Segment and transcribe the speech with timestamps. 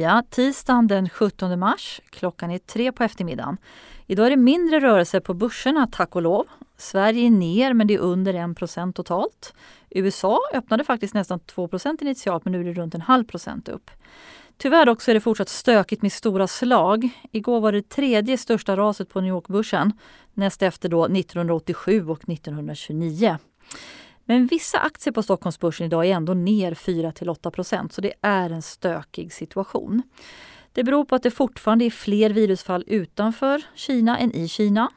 [0.00, 2.00] Ja, tisdagen den 17 mars.
[2.10, 3.56] Klockan är tre på eftermiddagen.
[4.06, 6.46] Idag är det mindre rörelse på börserna, tack och lov.
[6.76, 8.34] Sverige är ner, men det är under
[8.88, 9.54] 1 totalt.
[9.90, 13.90] USA öppnade faktiskt nästan 2% initialt, men nu är det runt en halv procent upp.
[14.56, 17.08] Tyvärr också är det fortsatt stökigt med stora slag.
[17.32, 19.92] Igår var det tredje största raset på New York-börsen,
[20.34, 23.38] näst efter då 1987 och 1929.
[24.30, 28.62] Men vissa aktier på Stockholmsbörsen idag är ändå ner 4 8% så det är en
[28.62, 30.02] stökig situation.
[30.72, 34.90] Det beror på att det fortfarande är fler virusfall utanför Kina än i Kina.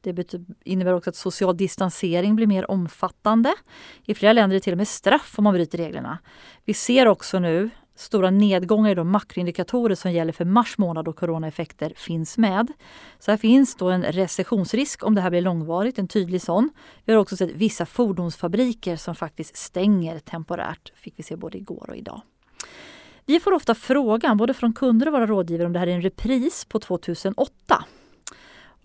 [0.00, 0.34] Det
[0.64, 3.54] innebär också att social distansering blir mer omfattande.
[4.04, 6.18] I flera länder är det till och med straff om man bryter reglerna.
[6.64, 11.16] Vi ser också nu stora nedgångar i de makroindikatorer som gäller för mars månad och
[11.16, 12.72] coronaeffekter finns med.
[13.18, 16.70] Så här finns då en recessionsrisk om det här blir långvarigt, en tydlig sån.
[17.04, 21.86] Vi har också sett vissa fordonsfabriker som faktiskt stänger temporärt, fick vi se både igår
[21.90, 22.20] och idag.
[23.26, 26.02] Vi får ofta frågan, både från kunder och våra rådgivare, om det här är en
[26.02, 27.84] repris på 2008.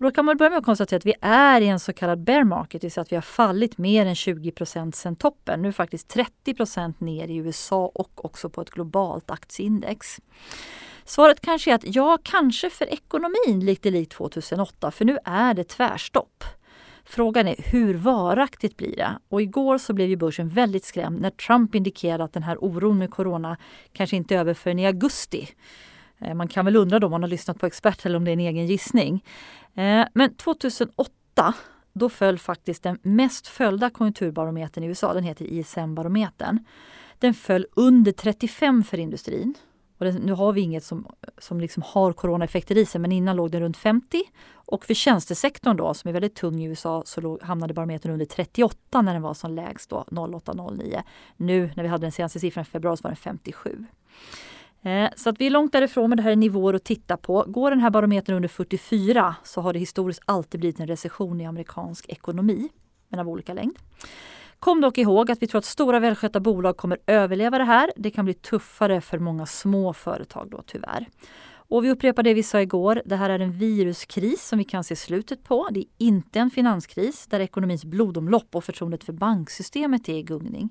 [0.02, 2.18] Och då kan man börja med att konstatera att vi är i en så kallad
[2.24, 5.62] bear market, det vill säga att vi har fallit mer än 20 procent sedan toppen.
[5.62, 10.20] Nu är faktiskt 30 procent ner i USA och också på ett globalt aktieindex.
[11.04, 15.64] Svaret kanske är att ja, kanske för ekonomin lite likt 2008, för nu är det
[15.64, 16.44] tvärstopp.
[17.04, 19.18] Frågan är hur varaktigt blir det?
[19.28, 22.98] Och igår så blev ju börsen väldigt skrämd när Trump indikerade att den här oron
[22.98, 23.56] med corona
[23.92, 25.48] kanske inte är över förrän i augusti.
[26.24, 28.30] Eh, man kan väl undra då om man har lyssnat på experter eller om det
[28.30, 29.24] är en egen gissning.
[29.74, 31.54] Eh, men 2008
[31.92, 36.58] då föll faktiskt den mest följda konjunkturbarometern i USA, den heter ISM-barometern.
[37.18, 39.54] Den föll under 35 för industrin.
[39.98, 41.06] Och den, nu har vi inget som,
[41.38, 44.22] som liksom har coronaeffekter i sig, men innan låg den runt 50.
[44.52, 48.26] Och för tjänstesektorn då, som är väldigt tung i USA, så låg, hamnade barometern under
[48.26, 51.02] 38 när den var som lägst då, 08-09.
[51.36, 53.86] Nu när vi hade den senaste siffran i februari så var den 57.
[54.82, 57.44] Eh, så att vi är långt därifrån, men det här är nivåer att titta på.
[57.46, 61.46] Går den här barometern under 44 så har det historiskt alltid blivit en recession i
[61.46, 62.68] amerikansk ekonomi,
[63.08, 63.78] men av olika längd.
[64.58, 67.92] Kom dock ihåg att vi tror att stora välskötta bolag kommer överleva det här.
[67.96, 71.06] Det kan bli tuffare för många små företag då tyvärr.
[71.72, 73.02] Och vi upprepar det vi sa igår.
[73.04, 75.68] Det här är en viruskris som vi kan se slutet på.
[75.70, 80.68] Det är inte en finanskris där ekonomins blodomlopp och förtroendet för banksystemet är i gungning.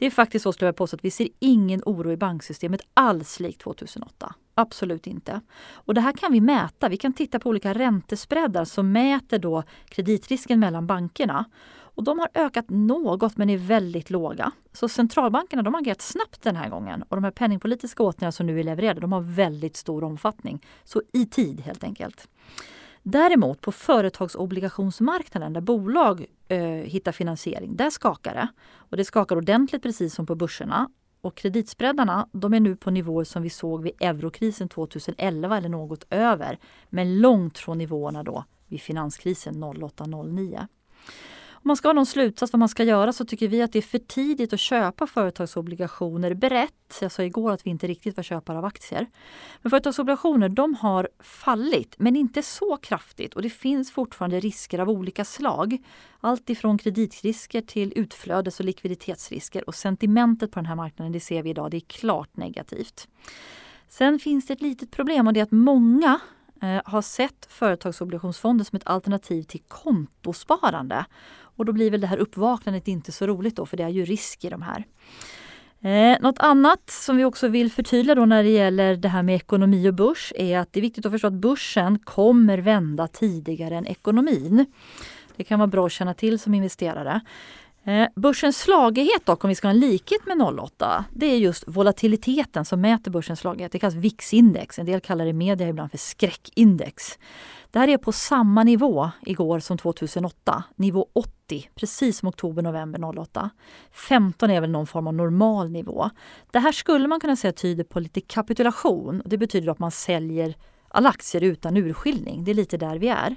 [0.00, 3.40] Det är faktiskt så, skulle jag påstå, att vi ser ingen oro i banksystemet alls
[3.40, 4.34] likt 2008.
[4.54, 5.40] Absolut inte.
[5.72, 6.88] Och det här kan vi mäta.
[6.88, 11.44] Vi kan titta på olika räntespreadar som mäter då kreditrisken mellan bankerna.
[11.72, 14.52] Och de har ökat något men är väldigt låga.
[14.72, 18.46] Så centralbankerna de har agerat snabbt den här gången och de här penningpolitiska åtgärderna som
[18.46, 20.66] nu är levererade de har väldigt stor omfattning.
[20.84, 22.28] Så i tid helt enkelt.
[23.02, 28.48] Däremot på företagsobligationsmarknaden där bolag eh, hittar finansiering, där skakar det.
[28.72, 30.90] Och det skakar ordentligt precis som på börserna.
[31.20, 36.04] Och kreditspreadarna de är nu på nivåer som vi såg vid eurokrisen 2011 eller något
[36.10, 36.58] över.
[36.88, 40.66] Men långt från nivåerna då vid finanskrisen 08-09.
[41.62, 43.78] Om man ska ha någon slutsats vad man ska göra så tycker vi att det
[43.78, 46.98] är för tidigt att köpa företagsobligationer brett.
[47.00, 49.06] Jag sa igår att vi inte riktigt var köpare av aktier.
[49.62, 54.90] Men företagsobligationer de har fallit, men inte så kraftigt och det finns fortfarande risker av
[54.90, 55.78] olika slag.
[56.20, 61.42] Allt ifrån kreditrisker till utflödes och likviditetsrisker och sentimentet på den här marknaden det ser
[61.42, 63.08] vi idag, det är klart negativt.
[63.88, 66.20] Sen finns det ett litet problem och det är att många
[66.62, 71.04] Eh, har sett företagsobligationsfonder som ett alternativ till kontosparande.
[71.56, 74.04] Och då blir väl det här uppvaknandet inte så roligt då, för det är ju
[74.04, 74.84] risk i de här.
[75.82, 79.34] Eh, något annat som vi också vill förtydliga då när det gäller det här med
[79.34, 83.76] ekonomi och börs är att det är viktigt att förstå att börsen kommer vända tidigare
[83.76, 84.66] än ekonomin.
[85.36, 87.20] Det kan vara bra att känna till som investerare.
[87.84, 91.64] Eh, börsens slagighet dock, om vi ska ha en likhet med 08, det är just
[91.66, 93.72] volatiliteten som mäter börsens slagighet.
[93.72, 94.78] Det kallas VIX-index.
[94.78, 97.18] En del kallar det i media ibland för skräckindex.
[97.70, 103.50] Det här är på samma nivå igår som 2008, nivå 80, precis som oktober-november 08.
[103.92, 106.10] 15 är väl någon form av normal nivå.
[106.50, 109.22] Det här skulle man kunna säga tyder på lite kapitulation.
[109.24, 110.54] Det betyder att man säljer
[110.88, 112.44] alla aktier utan urskiljning.
[112.44, 113.36] Det är lite där vi är.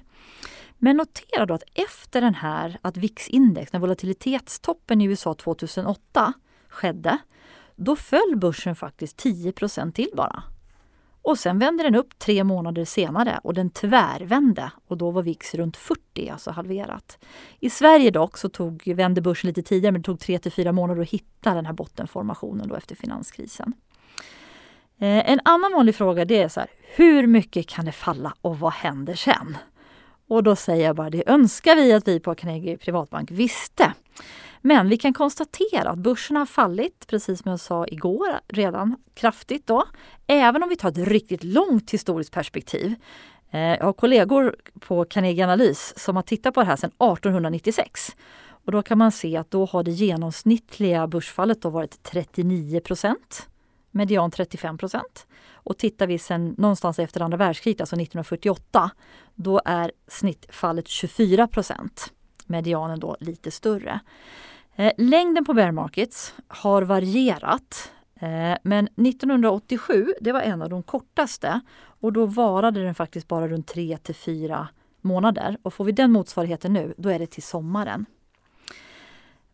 [0.84, 6.34] Men notera då att efter den här, att VIX-index, när volatilitetstoppen i USA 2008
[6.70, 7.18] skedde,
[7.76, 10.44] då föll börsen faktiskt 10% till bara.
[11.22, 15.56] Och sen vände den upp tre månader senare och den tvärvände och då var VIX
[15.56, 17.18] runt 40, alltså halverat.
[17.60, 20.72] I Sverige dock så tog, vände börsen lite tidigare men det tog tre till fyra
[20.72, 23.74] månader att hitta den här bottenformationen då efter finanskrisen.
[24.98, 28.60] Eh, en annan vanlig fråga det är så här, hur mycket kan det falla och
[28.60, 29.58] vad händer sen?
[30.28, 33.94] Och då säger jag bara, det önskar vi att vi på Carnegie Privatbank visste.
[34.62, 39.68] Men vi kan konstatera att börsen har fallit, precis som jag sa igår, redan kraftigt
[39.68, 39.84] då.
[40.28, 42.96] Även om vi tar ett riktigt långt historiskt perspektiv.
[43.52, 48.16] Eh, jag har kollegor på Carnegie Analys som har tittat på det här sedan 1896.
[48.66, 53.48] Och då kan man se att då har det genomsnittliga börsfallet då varit 39 procent.
[53.94, 55.28] Median 35 procent.
[55.54, 58.92] Och tittar vi sen någonstans efter andra världskriget, alltså 1948,
[59.36, 62.14] då är snittfallet 24 procent.
[62.46, 64.00] Medianen då lite större.
[64.76, 67.92] Eh, längden på bear markets har varierat.
[68.16, 73.48] Eh, men 1987, det var en av de kortaste och då varade den faktiskt bara
[73.48, 74.68] runt 3 till 4
[75.02, 75.58] månader.
[75.62, 78.06] Och får vi den motsvarigheten nu, då är det till sommaren.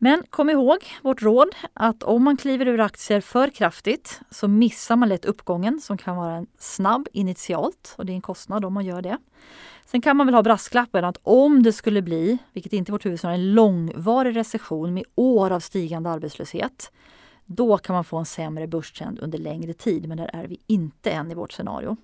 [0.01, 4.95] Men kom ihåg vårt råd att om man kliver ur aktier för kraftigt så missar
[4.95, 8.73] man lätt uppgången som kan vara en snabb initialt och det är en kostnad om
[8.73, 9.17] man gör det.
[9.85, 13.05] Sen kan man väl ha brasklappen att om det skulle bli, vilket inte är vårt
[13.05, 16.91] huvudscenario, en långvarig recession med år av stigande arbetslöshet.
[17.45, 21.11] Då kan man få en sämre börstrend under längre tid, men där är vi inte
[21.11, 21.97] än i vårt scenario.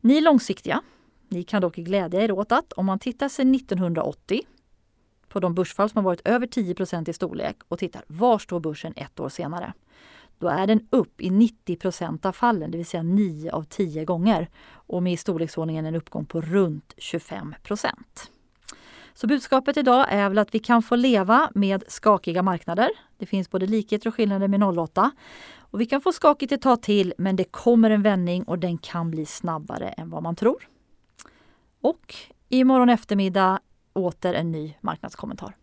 [0.00, 0.82] Ni är långsiktiga.
[1.28, 4.42] Ni kan dock glädja er åt att om man tittar sig 1980
[5.28, 8.92] på de börsfall som har varit över 10% i storlek och tittar var står börsen
[8.96, 9.72] ett år senare?
[10.38, 14.48] Då är den upp i 90 av fallen, det vill säga 9 av 10 gånger.
[14.70, 17.54] Och med i storleksordningen en uppgång på runt 25
[19.14, 22.90] Så budskapet idag är väl att vi kan få leva med skakiga marknader.
[23.18, 25.10] Det finns både likheter och skillnader med 08.
[25.70, 28.78] Och vi kan få skakigt ett tag till men det kommer en vändning och den
[28.78, 30.68] kan bli snabbare än vad man tror.
[31.80, 32.14] Och
[32.48, 33.60] imorgon eftermiddag
[33.98, 35.57] åter en ny marknadskommentar.